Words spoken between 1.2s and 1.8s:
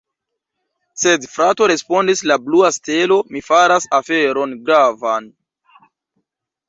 frato,